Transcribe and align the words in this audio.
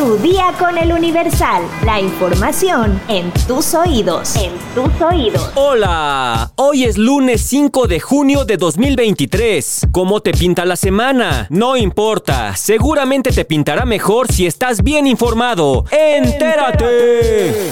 Tu 0.00 0.16
día 0.16 0.54
con 0.58 0.78
el 0.78 0.94
Universal. 0.94 1.62
La 1.84 2.00
información 2.00 2.98
en 3.06 3.30
tus 3.46 3.74
oídos. 3.74 4.34
En 4.34 4.50
tus 4.74 4.98
oídos. 4.98 5.50
Hola, 5.56 6.50
hoy 6.56 6.84
es 6.84 6.96
lunes 6.96 7.42
5 7.42 7.86
de 7.86 8.00
junio 8.00 8.46
de 8.46 8.56
2023. 8.56 9.88
¿Cómo 9.92 10.22
te 10.22 10.32
pinta 10.32 10.64
la 10.64 10.76
semana? 10.76 11.46
No 11.50 11.76
importa, 11.76 12.56
seguramente 12.56 13.30
te 13.30 13.44
pintará 13.44 13.84
mejor 13.84 14.32
si 14.32 14.46
estás 14.46 14.82
bien 14.82 15.06
informado. 15.06 15.84
¡Entérate! 15.90 17.68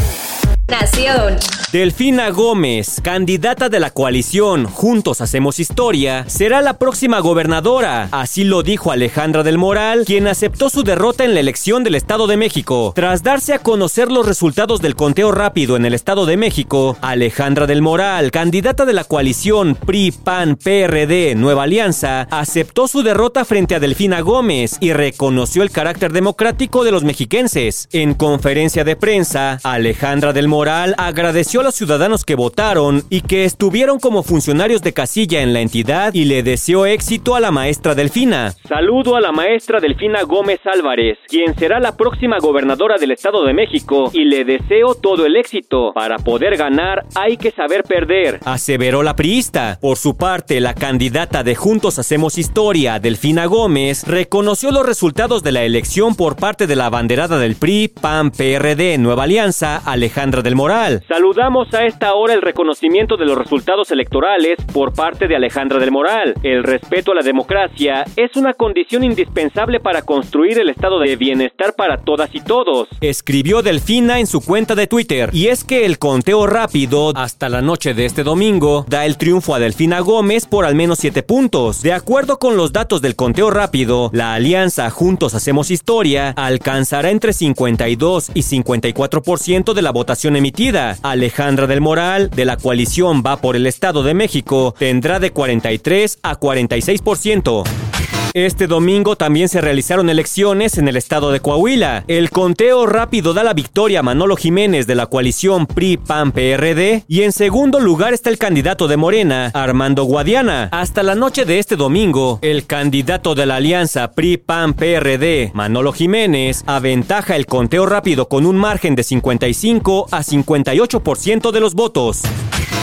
Nación. 0.68 1.38
Delfina 1.72 2.30
Gómez, 2.30 2.98
candidata 3.02 3.68
de 3.68 3.78
la 3.78 3.90
coalición 3.90 4.64
Juntos 4.64 5.20
Hacemos 5.20 5.60
Historia, 5.60 6.24
será 6.26 6.62
la 6.62 6.78
próxima 6.78 7.20
gobernadora. 7.20 8.08
Así 8.10 8.44
lo 8.44 8.62
dijo 8.62 8.90
Alejandra 8.90 9.42
del 9.42 9.58
Moral, 9.58 10.04
quien 10.06 10.28
aceptó 10.28 10.70
su 10.70 10.82
derrota 10.82 11.24
en 11.24 11.34
la 11.34 11.40
elección 11.40 11.84
del 11.84 11.96
Estado 11.96 12.26
de 12.26 12.38
México. 12.38 12.94
Tras 12.94 13.22
darse 13.22 13.52
a 13.52 13.58
conocer 13.58 14.10
los 14.10 14.24
resultados 14.24 14.80
del 14.80 14.96
conteo 14.96 15.30
rápido 15.30 15.76
en 15.76 15.84
el 15.84 15.92
Estado 15.92 16.24
de 16.24 16.38
México, 16.38 16.96
Alejandra 17.02 17.66
del 17.66 17.82
Moral, 17.82 18.30
candidata 18.30 18.86
de 18.86 18.94
la 18.94 19.04
coalición 19.04 19.74
PRI-PAN-PRD 19.74 21.34
Nueva 21.34 21.64
Alianza, 21.64 22.22
aceptó 22.30 22.88
su 22.88 23.02
derrota 23.02 23.44
frente 23.44 23.74
a 23.74 23.80
Delfina 23.80 24.22
Gómez 24.22 24.78
y 24.80 24.94
reconoció 24.94 25.62
el 25.62 25.70
carácter 25.70 26.14
democrático 26.14 26.82
de 26.82 26.92
los 26.92 27.04
mexiquenses. 27.04 27.90
En 27.92 28.14
conferencia 28.14 28.84
de 28.84 28.96
prensa, 28.96 29.60
Alejandra 29.64 30.32
del 30.32 30.48
Moral 30.48 30.94
agradeció 30.96 31.57
a 31.60 31.64
los 31.64 31.74
ciudadanos 31.74 32.24
que 32.24 32.34
votaron 32.34 33.02
y 33.10 33.22
que 33.22 33.44
estuvieron 33.44 33.98
como 33.98 34.22
funcionarios 34.22 34.82
de 34.82 34.92
casilla 34.92 35.42
en 35.42 35.52
la 35.52 35.60
entidad 35.60 36.14
y 36.14 36.24
le 36.24 36.42
deseó 36.42 36.86
éxito 36.86 37.34
a 37.34 37.40
la 37.40 37.50
maestra 37.50 37.94
Delfina. 37.94 38.52
Saludo 38.68 39.16
a 39.16 39.20
la 39.20 39.32
maestra 39.32 39.80
Delfina 39.80 40.22
Gómez 40.22 40.60
Álvarez, 40.64 41.18
quien 41.26 41.56
será 41.58 41.80
la 41.80 41.96
próxima 41.96 42.38
gobernadora 42.38 42.96
del 42.98 43.10
Estado 43.10 43.44
de 43.44 43.54
México 43.54 44.10
y 44.12 44.24
le 44.24 44.44
deseo 44.44 44.94
todo 44.94 45.26
el 45.26 45.36
éxito. 45.36 45.92
Para 45.94 46.18
poder 46.18 46.56
ganar 46.56 47.06
hay 47.14 47.36
que 47.36 47.50
saber 47.50 47.82
perder, 47.82 48.40
aseveró 48.44 49.02
la 49.02 49.16
priista. 49.16 49.78
Por 49.80 49.96
su 49.96 50.16
parte, 50.16 50.60
la 50.60 50.74
candidata 50.74 51.42
de 51.42 51.54
Juntos 51.54 51.98
Hacemos 51.98 52.38
Historia, 52.38 53.00
Delfina 53.00 53.46
Gómez, 53.46 54.06
reconoció 54.06 54.70
los 54.70 54.86
resultados 54.86 55.42
de 55.42 55.52
la 55.52 55.64
elección 55.64 56.14
por 56.14 56.36
parte 56.36 56.66
de 56.66 56.76
la 56.76 56.86
abanderada 56.86 57.38
del 57.38 57.56
PRI, 57.56 57.88
PAN, 57.88 58.30
PRD, 58.30 58.98
Nueva 58.98 59.24
Alianza, 59.24 59.82
Alejandra 59.84 60.42
del 60.42 60.54
Moral. 60.54 61.02
Saludamos 61.08 61.47
Damos 61.48 61.72
a 61.72 61.86
esta 61.86 62.12
hora 62.12 62.34
el 62.34 62.42
reconocimiento 62.42 63.16
de 63.16 63.24
los 63.24 63.38
resultados 63.38 63.90
electorales 63.90 64.58
por 64.70 64.92
parte 64.92 65.26
de 65.28 65.34
Alejandra 65.34 65.78
del 65.78 65.90
Moral. 65.90 66.34
El 66.42 66.62
respeto 66.62 67.12
a 67.12 67.14
la 67.14 67.22
democracia 67.22 68.04
es 68.16 68.36
una 68.36 68.52
condición 68.52 69.02
indispensable 69.02 69.80
para 69.80 70.02
construir 70.02 70.58
el 70.58 70.68
estado 70.68 70.98
de 70.98 71.16
bienestar 71.16 71.72
para 71.74 71.96
todas 71.96 72.34
y 72.34 72.42
todos, 72.42 72.88
escribió 73.00 73.62
Delfina 73.62 74.20
en 74.20 74.26
su 74.26 74.42
cuenta 74.42 74.74
de 74.74 74.88
Twitter. 74.88 75.30
Y 75.32 75.46
es 75.46 75.64
que 75.64 75.86
el 75.86 75.98
conteo 75.98 76.46
rápido 76.46 77.12
hasta 77.16 77.48
la 77.48 77.62
noche 77.62 77.94
de 77.94 78.04
este 78.04 78.24
domingo 78.24 78.84
da 78.86 79.06
el 79.06 79.16
triunfo 79.16 79.54
a 79.54 79.58
Delfina 79.58 80.00
Gómez 80.00 80.44
por 80.44 80.66
al 80.66 80.74
menos 80.74 80.98
7 80.98 81.22
puntos. 81.22 81.80
De 81.80 81.94
acuerdo 81.94 82.38
con 82.38 82.58
los 82.58 82.74
datos 82.74 83.00
del 83.00 83.16
conteo 83.16 83.48
rápido, 83.48 84.10
la 84.12 84.34
alianza 84.34 84.90
Juntos 84.90 85.34
Hacemos 85.34 85.70
Historia 85.70 86.34
alcanzará 86.36 87.08
entre 87.08 87.32
52 87.32 88.32
y 88.34 88.42
54% 88.42 89.72
de 89.72 89.80
la 89.80 89.92
votación 89.92 90.36
emitida. 90.36 90.98
Alejandra 91.02 91.37
Alejandra 91.38 91.68
del 91.68 91.80
Moral, 91.80 92.30
de 92.30 92.44
la 92.44 92.56
coalición 92.56 93.22
Va 93.24 93.36
por 93.36 93.54
el 93.54 93.68
Estado 93.68 94.02
de 94.02 94.12
México, 94.12 94.74
tendrá 94.76 95.20
de 95.20 95.30
43 95.30 96.18
a 96.20 96.40
46%. 96.40 97.87
Este 98.34 98.66
domingo 98.66 99.16
también 99.16 99.48
se 99.48 99.60
realizaron 99.60 100.10
elecciones 100.10 100.76
en 100.76 100.86
el 100.86 100.96
estado 100.96 101.32
de 101.32 101.40
Coahuila. 101.40 102.04
El 102.08 102.30
conteo 102.30 102.84
rápido 102.86 103.32
da 103.32 103.42
la 103.42 103.54
victoria 103.54 104.00
a 104.00 104.02
Manolo 104.02 104.36
Jiménez 104.36 104.86
de 104.86 104.94
la 104.94 105.06
coalición 105.06 105.66
PRI-PAN-PRD 105.66 107.04
y 107.08 107.22
en 107.22 107.32
segundo 107.32 107.80
lugar 107.80 108.12
está 108.12 108.28
el 108.28 108.36
candidato 108.36 108.86
de 108.86 108.98
Morena, 108.98 109.50
Armando 109.54 110.04
Guadiana. 110.04 110.68
Hasta 110.72 111.02
la 111.02 111.14
noche 111.14 111.46
de 111.46 111.58
este 111.58 111.76
domingo, 111.76 112.38
el 112.42 112.66
candidato 112.66 113.34
de 113.34 113.46
la 113.46 113.56
alianza 113.56 114.12
PRI-PAN-PRD, 114.12 115.52
Manolo 115.54 115.92
Jiménez, 115.92 116.64
aventaja 116.66 117.34
el 117.34 117.46
conteo 117.46 117.86
rápido 117.86 118.28
con 118.28 118.44
un 118.44 118.56
margen 118.56 118.94
de 118.94 119.04
55 119.04 120.08
a 120.10 120.22
58% 120.22 121.50
de 121.50 121.60
los 121.60 121.74
votos. 121.74 122.22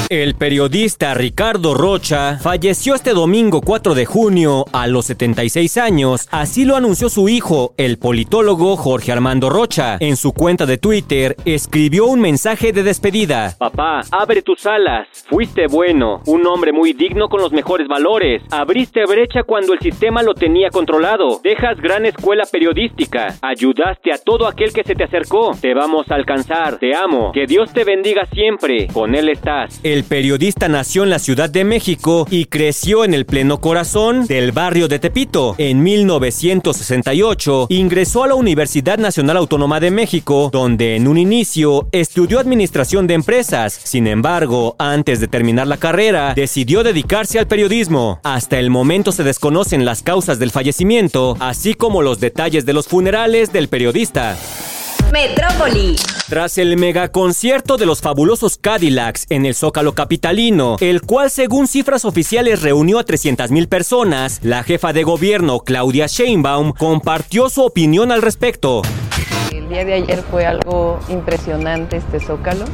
El 0.10 0.36
periodista 0.36 1.16
Ricardo 1.16 1.74
Rocha 1.74 2.38
falleció 2.38 2.94
este 2.94 3.16
domingo 3.16 3.62
4 3.62 3.96
de 3.96 4.06
junio 4.06 4.66
a 4.72 4.86
los 4.86 5.06
76 5.06 5.78
años, 5.78 6.28
así 6.30 6.64
lo 6.64 6.76
anunció 6.76 7.10
su 7.10 7.28
hijo, 7.28 7.74
el 7.78 7.98
politólogo 7.98 8.78
Jorge 8.78 9.12
Armando 9.12 9.50
Rocha. 9.50 9.98
En 10.00 10.16
su 10.16 10.32
cuenta 10.32 10.68
de 10.68 10.78
Twitter 10.78 11.36
escribió 11.44 12.06
un 12.06 12.22
mensaje 12.22 12.72
de 12.72 12.84
despedida. 12.84 13.56
Papá, 13.58 14.02
abre 14.12 14.44
tus 14.44 14.68
alas, 14.68 15.08
fuiste 15.28 15.66
bueno, 15.66 16.22
un 16.28 16.46
hombre 16.46 16.72
muy 16.72 16.94
digno 16.94 17.28
con 17.28 17.42
los 17.42 17.52
mejores 17.52 17.88
valores, 17.88 18.44
abriste 18.52 19.06
brecha 19.08 19.42
cuando 19.42 19.74
el 19.74 19.80
sistema 19.80 20.22
lo 20.22 20.36
tenía 20.36 20.70
controlado, 20.70 21.40
dejas 21.44 21.82
gran 21.82 22.06
escuela 22.06 22.44
periodística, 22.52 23.34
ayudaste 23.42 24.14
a 24.14 24.20
todo 24.20 24.48
aquel 24.48 24.72
que 24.72 24.84
se 24.84 24.94
te 24.94 25.06
acercó, 25.06 25.58
te 25.60 25.74
vamos 25.74 26.12
a 26.12 26.16
alcanzar, 26.16 26.78
te 26.78 26.96
amo, 26.96 27.32
que 27.32 27.48
Dios 27.48 27.74
te 27.74 27.84
bendiga 27.84 28.28
siempre, 28.28 28.86
con 28.94 29.16
él 29.16 29.30
estás. 29.30 29.82
Periodista 30.04 30.68
nació 30.68 31.04
en 31.04 31.10
la 31.10 31.20
Ciudad 31.20 31.50
de 31.50 31.64
México 31.64 32.28
y 32.30 32.46
creció 32.46 33.06
en 33.06 33.14
el 33.14 33.26
pleno 33.26 33.62
corazón 33.62 34.26
del 34.28 34.52
barrio 34.52 34.88
de 34.88 35.00
Tepito. 35.00 35.56
En 35.58 35.82
1968 35.84 37.68
ingresó 37.70 38.24
a 38.24 38.28
la 38.28 38.36
Universidad 38.36 38.98
Nacional 38.98 39.38
Autónoma 39.38 39.80
de 39.80 39.92
México, 39.92 40.50
donde 40.52 40.96
en 40.96 41.08
un 41.08 41.18
inicio 41.18 41.88
estudió 41.92 42.40
administración 42.40 43.08
de 43.08 43.14
empresas. 43.14 43.80
Sin 43.84 44.08
embargo, 44.08 44.76
antes 44.80 45.20
de 45.20 45.28
terminar 45.28 45.68
la 45.68 45.78
carrera, 45.78 46.34
decidió 46.36 46.84
dedicarse 46.84 47.40
al 47.40 47.48
periodismo. 47.48 48.20
Hasta 48.24 48.60
el 48.60 48.70
momento 48.70 49.12
se 49.12 49.24
desconocen 49.24 49.86
las 49.86 50.04
causas 50.04 50.40
del 50.40 50.52
fallecimiento, 50.52 51.38
así 51.40 51.74
como 51.74 52.02
los 52.02 52.20
detalles 52.20 52.66
de 52.66 52.74
los 52.74 52.88
funerales 52.88 53.54
del 53.54 53.70
periodista. 53.70 54.38
Metrópoli. 55.12 55.96
Tras 56.28 56.58
el 56.58 56.78
megaconcierto 56.78 57.78
de 57.78 57.86
los 57.86 58.02
fabulosos 58.02 58.58
Cadillacs 58.58 59.26
en 59.30 59.46
el 59.46 59.54
Zócalo 59.54 59.94
Capitalino, 59.94 60.78
el 60.80 61.02
cual 61.02 61.30
según 61.30 61.68
cifras 61.68 62.06
oficiales 62.06 62.62
reunió 62.62 63.00
a 63.00 63.06
300.000 63.06 63.68
personas, 63.68 64.40
la 64.42 64.64
jefa 64.64 64.92
de 64.94 65.04
gobierno 65.04 65.60
Claudia 65.60 66.08
Sheinbaum 66.08 66.74
compartió 66.74 67.50
su 67.50 67.64
opinión 67.64 68.12
al 68.12 68.22
respecto. 68.22 68.82
El 69.52 69.70
día 69.70 69.86
de 69.86 69.94
ayer 69.94 70.24
fue 70.30 70.46
algo 70.46 71.00
impresionante 71.10 71.98
este 71.98 72.20
Zócalo. 72.20 72.66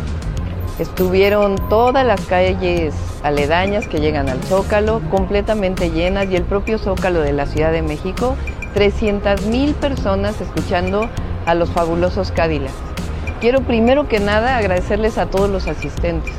Estuvieron 0.80 1.58
todas 1.70 2.06
las 2.06 2.22
calles 2.22 2.94
aledañas 3.24 3.88
que 3.88 4.00
llegan 4.00 4.30
al 4.30 4.42
Zócalo 4.44 5.02
completamente 5.12 5.92
llenas 5.92 6.28
y 6.32 6.36
el 6.36 6.44
propio 6.44 6.80
Zócalo 6.80 7.22
de 7.22 7.34
la 7.34 7.46
Ciudad 7.46 7.72
de 7.72 7.82
México, 7.82 8.36
300.000 8.74 9.74
personas 9.76 10.40
escuchando 10.40 11.10
a 11.52 11.56
los 11.56 11.70
fabulosos 11.70 12.32
Cadillacs. 12.32 12.74
Quiero 13.42 13.62
primero 13.62 14.08
que 14.08 14.20
nada 14.20 14.58
agradecerles 14.58 15.18
a 15.18 15.26
todos 15.26 15.50
los 15.50 15.68
asistentes. 15.68 16.34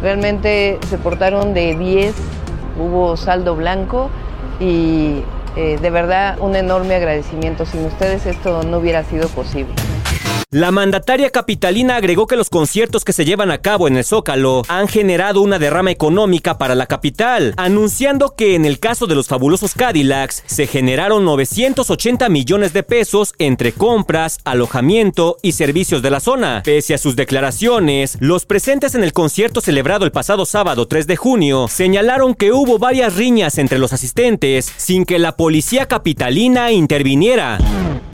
Realmente 0.00 0.78
se 0.88 0.96
portaron 0.96 1.52
de 1.52 1.76
10, 1.76 2.14
hubo 2.78 3.16
saldo 3.16 3.54
blanco 3.54 4.08
y 4.58 5.22
eh, 5.56 5.78
de 5.80 5.90
verdad 5.90 6.38
un 6.40 6.56
enorme 6.56 6.94
agradecimiento. 6.94 7.66
Sin 7.66 7.84
ustedes 7.84 8.24
esto 8.24 8.62
no 8.62 8.78
hubiera 8.78 9.04
sido 9.04 9.28
posible. 9.28 9.74
La 10.56 10.70
mandataria 10.70 11.28
capitalina 11.28 11.96
agregó 11.96 12.26
que 12.26 12.34
los 12.34 12.48
conciertos 12.48 13.04
que 13.04 13.12
se 13.12 13.26
llevan 13.26 13.50
a 13.50 13.58
cabo 13.58 13.88
en 13.88 13.98
el 13.98 14.04
Zócalo 14.04 14.62
han 14.68 14.88
generado 14.88 15.42
una 15.42 15.58
derrama 15.58 15.90
económica 15.90 16.56
para 16.56 16.74
la 16.74 16.86
capital, 16.86 17.52
anunciando 17.58 18.34
que 18.34 18.54
en 18.54 18.64
el 18.64 18.78
caso 18.78 19.06
de 19.06 19.14
los 19.14 19.28
fabulosos 19.28 19.74
Cadillacs 19.74 20.44
se 20.46 20.66
generaron 20.66 21.26
980 21.26 22.30
millones 22.30 22.72
de 22.72 22.82
pesos 22.82 23.34
entre 23.38 23.72
compras, 23.72 24.38
alojamiento 24.44 25.36
y 25.42 25.52
servicios 25.52 26.00
de 26.00 26.10
la 26.10 26.20
zona. 26.20 26.62
Pese 26.64 26.94
a 26.94 26.98
sus 26.98 27.16
declaraciones, 27.16 28.16
los 28.20 28.46
presentes 28.46 28.94
en 28.94 29.04
el 29.04 29.12
concierto 29.12 29.60
celebrado 29.60 30.06
el 30.06 30.10
pasado 30.10 30.46
sábado 30.46 30.88
3 30.88 31.06
de 31.06 31.16
junio 31.16 31.68
señalaron 31.68 32.34
que 32.34 32.52
hubo 32.52 32.78
varias 32.78 33.14
riñas 33.14 33.58
entre 33.58 33.78
los 33.78 33.92
asistentes 33.92 34.72
sin 34.78 35.04
que 35.04 35.18
la 35.18 35.36
policía 35.36 35.84
capitalina 35.84 36.72
interviniera. 36.72 37.58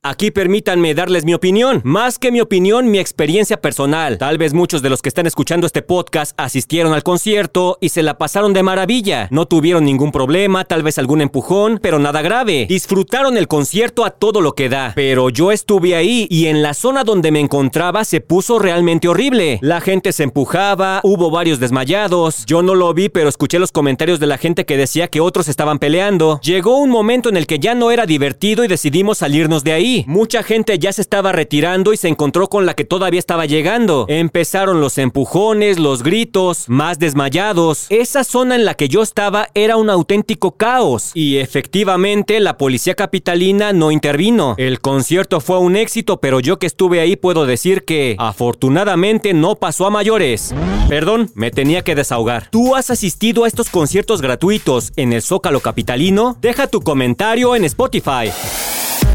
Aquí 0.04 0.32
permítanme 0.32 0.94
darles 0.94 1.24
mi 1.24 1.32
opinión. 1.32 1.80
Más 1.84 2.18
que 2.18 2.32
mi 2.32 2.40
opinión, 2.40 2.90
mi 2.90 2.98
experiencia 2.98 3.60
personal. 3.60 4.18
Tal 4.18 4.36
vez 4.36 4.52
muchos 4.52 4.82
de 4.82 4.90
los 4.90 5.00
que 5.00 5.08
están 5.08 5.28
escuchando 5.28 5.64
este 5.64 5.80
podcast 5.80 6.32
asistieron 6.36 6.92
al 6.92 7.04
concierto 7.04 7.78
y 7.80 7.90
se 7.90 8.02
la 8.02 8.18
pasaron 8.18 8.52
de 8.52 8.64
maravilla. 8.64 9.28
No 9.30 9.46
tuvieron 9.46 9.84
ningún 9.84 10.10
problema, 10.10 10.64
tal 10.64 10.82
vez 10.82 10.98
algún 10.98 11.20
empujón, 11.20 11.78
pero 11.80 12.00
nada 12.00 12.20
grave. 12.20 12.66
Disfrutaron 12.68 13.36
el 13.36 13.46
concierto 13.46 14.04
a 14.04 14.10
todo 14.10 14.40
lo 14.40 14.56
que 14.56 14.68
da. 14.68 14.90
Pero 14.96 15.30
yo 15.30 15.52
estuve 15.52 15.94
ahí 15.94 16.26
y 16.28 16.46
en 16.46 16.62
la 16.62 16.74
zona 16.74 17.04
donde 17.04 17.30
me 17.30 17.38
encontraba 17.38 18.04
se 18.04 18.20
puso 18.20 18.58
realmente 18.58 19.06
horrible. 19.06 19.60
La 19.62 19.80
gente 19.80 20.10
se 20.10 20.24
empujaba, 20.24 20.98
hubo 21.04 21.30
varios 21.30 21.60
desmayados. 21.60 22.44
Yo 22.44 22.60
no 22.62 22.74
lo 22.74 22.92
vi, 22.92 23.08
pero 23.08 23.28
escuché 23.28 23.60
los 23.60 23.70
comentarios 23.70 24.18
de 24.18 24.26
la 24.26 24.36
gente 24.36 24.66
que 24.66 24.76
decía 24.76 25.06
que 25.06 25.20
otros 25.20 25.46
estaban 25.46 25.78
peleando. 25.78 26.40
Llegó 26.42 26.78
un 26.78 26.90
momento 26.90 27.28
en 27.28 27.36
el 27.36 27.46
que 27.46 27.60
ya 27.60 27.76
no 27.76 27.92
era 27.92 28.04
divertido 28.04 28.64
y 28.64 28.66
decidimos 28.66 29.18
salirnos 29.18 29.62
de 29.62 29.74
ahí. 29.74 29.91
Mucha 30.06 30.42
gente 30.42 30.78
ya 30.78 30.92
se 30.92 31.02
estaba 31.02 31.32
retirando 31.32 31.92
y 31.92 31.96
se 31.96 32.08
encontró 32.08 32.48
con 32.48 32.66
la 32.66 32.74
que 32.74 32.84
todavía 32.84 33.18
estaba 33.18 33.46
llegando. 33.46 34.06
Empezaron 34.08 34.80
los 34.80 34.98
empujones, 34.98 35.78
los 35.78 36.02
gritos, 36.02 36.68
más 36.68 36.98
desmayados. 36.98 37.86
Esa 37.90 38.24
zona 38.24 38.54
en 38.54 38.64
la 38.64 38.74
que 38.74 38.88
yo 38.88 39.02
estaba 39.02 39.48
era 39.54 39.76
un 39.76 39.90
auténtico 39.90 40.52
caos 40.52 41.10
y 41.14 41.38
efectivamente 41.38 42.40
la 42.40 42.56
policía 42.56 42.94
capitalina 42.94 43.72
no 43.72 43.90
intervino. 43.90 44.54
El 44.58 44.80
concierto 44.80 45.40
fue 45.40 45.58
un 45.58 45.76
éxito, 45.76 46.20
pero 46.20 46.40
yo 46.40 46.58
que 46.58 46.66
estuve 46.66 47.00
ahí 47.00 47.16
puedo 47.16 47.46
decir 47.46 47.84
que 47.84 48.16
afortunadamente 48.18 49.34
no 49.34 49.56
pasó 49.56 49.86
a 49.86 49.90
mayores. 49.90 50.54
Perdón, 50.88 51.30
me 51.34 51.50
tenía 51.50 51.82
que 51.82 51.94
desahogar. 51.94 52.48
¿Tú 52.50 52.74
has 52.76 52.90
asistido 52.90 53.44
a 53.44 53.48
estos 53.48 53.68
conciertos 53.68 54.20
gratuitos 54.20 54.92
en 54.96 55.12
el 55.12 55.22
Zócalo 55.22 55.60
Capitalino? 55.60 56.36
Deja 56.40 56.66
tu 56.66 56.80
comentario 56.80 57.54
en 57.56 57.64
Spotify. 57.64 58.30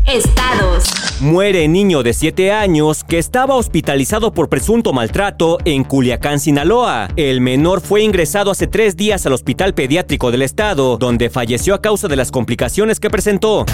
Estados. 0.07 0.85
Muere 1.19 1.67
niño 1.67 2.01
de 2.01 2.13
7 2.13 2.53
años 2.53 3.03
que 3.03 3.17
estaba 3.17 3.55
hospitalizado 3.55 4.31
por 4.31 4.47
presunto 4.47 4.93
maltrato 4.93 5.57
en 5.65 5.83
Culiacán, 5.83 6.39
Sinaloa. 6.39 7.09
El 7.17 7.41
menor 7.41 7.81
fue 7.81 8.03
ingresado 8.03 8.51
hace 8.51 8.67
tres 8.67 8.95
días 8.95 9.25
al 9.25 9.33
Hospital 9.33 9.73
Pediátrico 9.73 10.31
del 10.31 10.43
Estado, 10.43 10.97
donde 10.97 11.29
falleció 11.29 11.73
a 11.73 11.81
causa 11.81 12.07
de 12.07 12.15
las 12.15 12.31
complicaciones 12.31 13.01
que 13.01 13.09
presentó. 13.09 13.65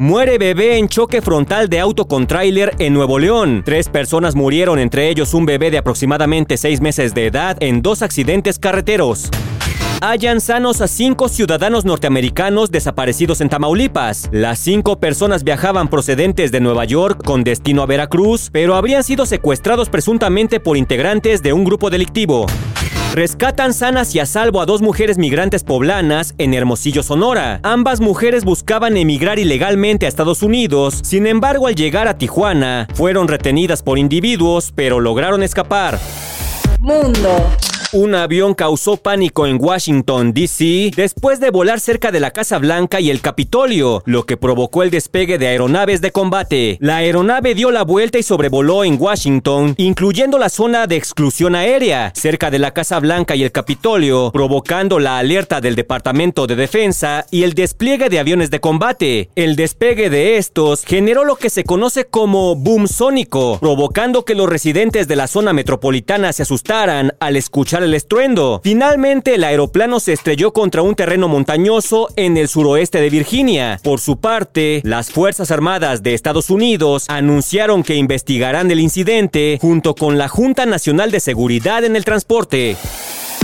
Muere 0.00 0.38
bebé 0.38 0.78
en 0.78 0.88
choque 0.88 1.22
frontal 1.22 1.68
de 1.68 1.78
auto 1.78 2.08
con 2.08 2.26
tráiler 2.26 2.74
en 2.80 2.92
Nuevo 2.92 3.20
León. 3.20 3.62
Tres 3.64 3.88
personas 3.88 4.34
murieron, 4.34 4.80
entre 4.80 5.08
ellos 5.08 5.34
un 5.34 5.46
bebé 5.46 5.70
de 5.70 5.78
aproximadamente 5.78 6.56
seis 6.56 6.80
meses 6.80 7.14
de 7.14 7.26
edad, 7.26 7.56
en 7.60 7.80
dos 7.80 8.02
accidentes 8.02 8.58
carreteros 8.58 9.30
hallan 10.00 10.40
sanos 10.40 10.80
a 10.80 10.88
cinco 10.88 11.28
ciudadanos 11.28 11.84
norteamericanos 11.84 12.70
desaparecidos 12.70 13.40
en 13.40 13.48
Tamaulipas. 13.48 14.28
Las 14.32 14.58
cinco 14.58 14.98
personas 14.98 15.44
viajaban 15.44 15.88
procedentes 15.88 16.50
de 16.52 16.60
Nueva 16.60 16.84
York 16.84 17.22
con 17.24 17.44
destino 17.44 17.82
a 17.82 17.86
Veracruz, 17.86 18.50
pero 18.52 18.74
habrían 18.74 19.04
sido 19.04 19.26
secuestrados 19.26 19.88
presuntamente 19.88 20.60
por 20.60 20.76
integrantes 20.76 21.42
de 21.42 21.52
un 21.52 21.64
grupo 21.64 21.90
delictivo. 21.90 22.46
Rescatan 23.14 23.74
sanas 23.74 24.14
y 24.14 24.20
a 24.20 24.26
salvo 24.26 24.60
a 24.60 24.66
dos 24.66 24.82
mujeres 24.82 25.18
migrantes 25.18 25.64
poblanas 25.64 26.34
en 26.38 26.54
Hermosillo, 26.54 27.02
Sonora. 27.02 27.58
Ambas 27.64 28.00
mujeres 28.00 28.44
buscaban 28.44 28.96
emigrar 28.96 29.38
ilegalmente 29.40 30.06
a 30.06 30.08
Estados 30.08 30.42
Unidos, 30.42 31.00
sin 31.02 31.26
embargo 31.26 31.66
al 31.66 31.74
llegar 31.74 32.06
a 32.06 32.16
Tijuana, 32.18 32.86
fueron 32.94 33.26
retenidas 33.26 33.82
por 33.82 33.98
individuos, 33.98 34.72
pero 34.74 35.00
lograron 35.00 35.42
escapar. 35.42 35.98
Mundo. 36.78 37.50
Un 37.92 38.14
avión 38.14 38.54
causó 38.54 38.98
pánico 38.98 39.48
en 39.48 39.58
Washington, 39.60 40.32
D.C. 40.32 40.92
después 40.94 41.40
de 41.40 41.50
volar 41.50 41.80
cerca 41.80 42.12
de 42.12 42.20
la 42.20 42.30
Casa 42.30 42.58
Blanca 42.58 43.00
y 43.00 43.10
el 43.10 43.20
Capitolio, 43.20 44.04
lo 44.06 44.26
que 44.26 44.36
provocó 44.36 44.84
el 44.84 44.90
despegue 44.90 45.38
de 45.38 45.48
aeronaves 45.48 46.00
de 46.00 46.12
combate. 46.12 46.78
La 46.80 46.98
aeronave 46.98 47.56
dio 47.56 47.72
la 47.72 47.82
vuelta 47.82 48.16
y 48.16 48.22
sobrevoló 48.22 48.84
en 48.84 48.96
Washington, 48.96 49.74
incluyendo 49.76 50.38
la 50.38 50.50
zona 50.50 50.86
de 50.86 50.94
exclusión 50.94 51.56
aérea, 51.56 52.12
cerca 52.14 52.48
de 52.48 52.60
la 52.60 52.70
Casa 52.70 53.00
Blanca 53.00 53.34
y 53.34 53.42
el 53.42 53.50
Capitolio, 53.50 54.30
provocando 54.32 55.00
la 55.00 55.18
alerta 55.18 55.60
del 55.60 55.74
Departamento 55.74 56.46
de 56.46 56.54
Defensa 56.54 57.26
y 57.32 57.42
el 57.42 57.54
despliegue 57.54 58.08
de 58.08 58.20
aviones 58.20 58.52
de 58.52 58.60
combate. 58.60 59.30
El 59.34 59.56
despegue 59.56 60.10
de 60.10 60.36
estos 60.36 60.84
generó 60.84 61.24
lo 61.24 61.34
que 61.34 61.50
se 61.50 61.64
conoce 61.64 62.04
como 62.04 62.54
boom 62.54 62.86
sónico, 62.86 63.58
provocando 63.58 64.24
que 64.24 64.36
los 64.36 64.48
residentes 64.48 65.08
de 65.08 65.16
la 65.16 65.26
zona 65.26 65.52
metropolitana 65.52 66.32
se 66.32 66.44
asustaran 66.44 67.14
al 67.18 67.34
escuchar 67.34 67.79
el 67.82 67.94
estruendo. 67.94 68.60
Finalmente, 68.62 69.34
el 69.34 69.44
aeroplano 69.44 70.00
se 70.00 70.12
estrelló 70.12 70.52
contra 70.52 70.82
un 70.82 70.94
terreno 70.94 71.28
montañoso 71.28 72.08
en 72.16 72.36
el 72.36 72.48
suroeste 72.48 73.00
de 73.00 73.10
Virginia. 73.10 73.80
Por 73.82 74.00
su 74.00 74.18
parte, 74.18 74.80
las 74.84 75.10
Fuerzas 75.10 75.50
Armadas 75.50 76.02
de 76.02 76.14
Estados 76.14 76.50
Unidos 76.50 77.06
anunciaron 77.08 77.82
que 77.82 77.96
investigarán 77.96 78.70
el 78.70 78.80
incidente 78.80 79.58
junto 79.60 79.94
con 79.94 80.18
la 80.18 80.28
Junta 80.28 80.66
Nacional 80.66 81.10
de 81.10 81.20
Seguridad 81.20 81.84
en 81.84 81.96
el 81.96 82.04
Transporte. 82.04 82.76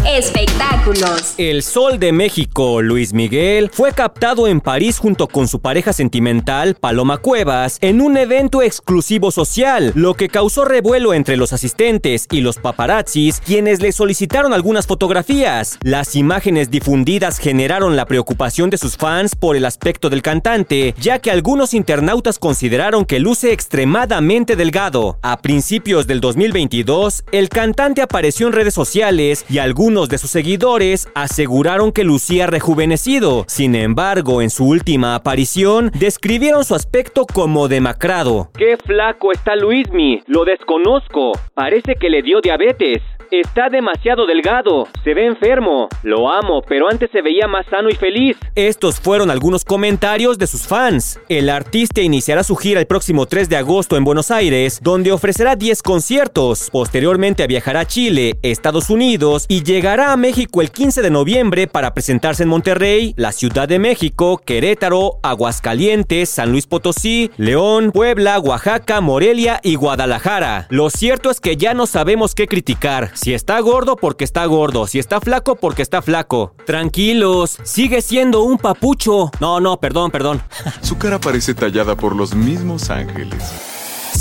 Espectáculos. 0.09 1.35
El 1.37 1.65
Sol 1.65 1.99
de 1.99 2.13
México, 2.13 2.81
Luis 2.81 3.13
Miguel, 3.13 3.71
fue 3.73 3.93
captado 3.93 4.47
en 4.47 4.61
París 4.61 4.99
junto 4.99 5.27
con 5.27 5.49
su 5.49 5.61
pareja 5.61 5.93
sentimental, 5.93 6.77
Paloma 6.77 7.19
Cuevas, 7.19 7.79
en 7.81 8.01
un 8.01 8.17
evento 8.17 8.63
exclusivo 8.63 9.33
social, 9.33 9.91
lo 9.97 10.15
que 10.15 10.29
causó 10.29 10.65
revuelo 10.65 11.13
entre 11.13 11.37
los 11.37 11.53
asistentes 11.53 12.29
y 12.31 12.41
los 12.41 12.59
paparazzis, 12.59 13.41
quienes 13.41 13.83
le 13.83 13.91
solicitaron 13.91 14.53
algunas 14.53 14.87
fotografías. 14.87 15.77
Las 15.83 16.15
imágenes 16.15 16.71
difundidas 16.71 17.39
generaron 17.39 17.97
la 17.97 18.07
preocupación 18.07 18.71
de 18.71 18.79
sus 18.79 18.97
fans 18.97 19.35
por 19.35 19.57
el 19.57 19.65
aspecto 19.65 20.09
del 20.09 20.23
cantante, 20.23 20.95
ya 21.01 21.19
que 21.19 21.33
algunos 21.33 21.75
internautas 21.75 22.39
consideraron 22.39 23.07
que 23.07 23.19
luce 23.19 23.53
extremadamente 23.53 24.55
delgado. 24.55 25.19
A 25.23 25.43
principios 25.43 26.07
del 26.07 26.21
2022, 26.21 27.25
el 27.33 27.49
cantante 27.49 28.03
apareció 28.03 28.47
en 28.47 28.53
redes 28.53 28.75
sociales 28.75 29.45
y 29.49 29.59
algunos 29.59 29.96
de 30.05 30.19
sus 30.19 30.31
seguidores 30.31 31.09
aseguraron 31.15 31.91
que 31.91 32.05
lucía 32.05 32.47
rejuvenecido. 32.47 33.47
Sin 33.49 33.75
embargo, 33.75 34.43
en 34.43 34.51
su 34.51 34.67
última 34.67 35.15
aparición, 35.15 35.91
describieron 35.99 36.65
su 36.65 36.75
aspecto 36.75 37.25
como 37.25 37.69
demacrado. 37.69 38.51
¡Qué 38.59 38.77
flaco 38.77 39.33
está 39.33 39.57
Luismi! 39.57 40.23
Lo 40.27 40.45
desconozco. 40.45 41.33
Parece 41.55 41.95
que 41.95 42.11
le 42.11 42.21
dio 42.21 42.41
diabetes. 42.43 43.03
Está 43.31 43.69
demasiado 43.69 44.25
delgado, 44.25 44.87
se 45.03 45.13
ve 45.13 45.27
enfermo. 45.27 45.89
Lo 46.05 46.31
amo, 46.31 46.63
pero 46.63 46.89
antes 46.89 47.11
se 47.11 47.23
veía 47.23 47.49
más 47.49 47.67
sano 47.67 47.89
y 47.89 47.95
feliz. 47.95 48.37
Estos 48.55 49.01
fueron 49.01 49.33
algunos 49.33 49.65
comentarios 49.65 50.39
de 50.39 50.47
sus 50.47 50.67
fans. 50.69 51.19
El 51.29 51.51
artista 51.51 52.01
iniciará 52.01 52.45
su 52.45 52.55
gira 52.55 52.79
el 52.79 52.87
próximo 52.87 53.27
3 53.27 53.49
de 53.49 53.57
agosto 53.57 53.97
en 53.97 54.05
Buenos 54.05 54.31
Aires, 54.31 54.79
donde 54.81 55.11
ofrecerá 55.11 55.57
10 55.57 55.83
conciertos. 55.83 56.71
Posteriormente 56.71 57.45
viajará 57.49 57.81
a 57.81 57.87
Chile, 57.87 58.39
Estados 58.43 58.91
Unidos 58.91 59.47
y 59.49 59.65
llegará 59.65 60.13
a 60.13 60.17
México 60.17 60.63
el 60.63 60.71
15 60.71 61.03
de 61.03 61.11
noviembre 61.11 61.67
para 61.67 61.95
presentarse 61.95 62.45
en 62.45 62.49
Monterrey, 62.49 63.13
la 63.17 63.33
Ciudad 63.33 63.67
de 63.67 63.81
México, 63.81 64.41
Querétaro, 64.45 65.19
Aguascalientes, 65.25 66.29
San 66.29 66.53
Luis 66.53 66.69
Potosí, 66.69 67.33
León, 67.39 67.91
Puebla, 67.91 68.39
Oaxaca, 68.39 69.01
Morelia 69.01 69.61
y 69.65 69.75
Guadalajara. 69.75 70.69
Lo 70.71 70.91
cierto 70.91 71.31
es 71.31 71.41
que 71.41 71.57
ya 71.57 71.75
no 71.75 71.87
sabemos 71.87 72.37
qué 72.37 72.47
criticar. 72.47 73.16
Si 73.17 73.33
está 73.35 73.59
gordo, 73.61 73.97
porque 73.97 74.25
está 74.25 74.45
gordo. 74.45 74.87
Si 74.87 74.99
está 74.99 75.21
flaco, 75.21 75.57
porque 75.57 75.83
está 75.83 76.03
flaco. 76.03 76.55
Tranquilos, 76.67 77.59
sigue 77.65 78.03
siendo 78.03 78.43
un 78.43 78.59
papucho. 78.59 79.31
No, 79.41 79.59
no, 79.59 79.79
perdón, 79.81 80.11
perdón. 80.11 80.43
Su 80.83 80.99
cara 80.99 81.19
parece 81.19 81.55
tallada 81.55 81.97
por 81.97 82.15
los 82.15 82.35
mismos 82.35 82.91
ángeles. 82.91 83.76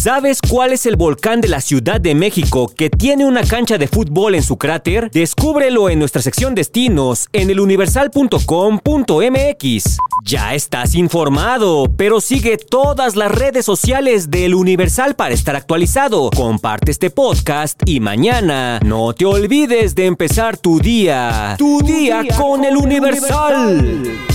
¿Sabes 0.06 0.38
cuál 0.40 0.72
es 0.72 0.86
el 0.86 0.98
volcán 0.98 1.42
de 1.42 1.48
la 1.48 1.62
Ciudad 1.62 2.00
de 2.00 2.14
México 2.14 2.68
que 2.68 2.92
tiene 2.92 3.26
una 3.26 3.42
cancha 3.42 3.80
de 3.80 3.88
fútbol 3.88 4.36
en 4.36 4.44
su 4.44 4.56
cráter? 4.56 5.10
Descúbrelo 5.10 5.90
en 5.90 5.98
nuestra 5.98 6.22
sección 6.22 6.54
destinos 6.54 7.28
en 7.34 7.50
eluniversal.com.mx. 7.50 9.98
Ya 10.24 10.54
estás 10.54 10.94
informado, 10.94 11.92
pero 11.98 12.22
sigue 12.22 12.58
todas 12.58 13.16
las 13.16 13.32
redes 13.32 13.66
sociales 13.66 14.30
del 14.30 14.54
Universal 14.54 15.16
para 15.16 15.34
estar 15.34 15.56
actualizado. 15.56 16.30
Comparte 16.30 16.92
este 16.92 17.10
podcast 17.10 17.82
y 17.88 18.00
mañana 18.00 18.80
no 18.86 19.14
te 19.14 19.26
olvides 19.26 19.96
de 19.96 20.06
empezar 20.06 20.56
tu 20.56 20.80
día. 20.80 21.56
Tu, 21.58 21.82
día, 21.82 22.24
con, 22.38 22.64
el 22.64 22.78
Universal. 22.78 24.35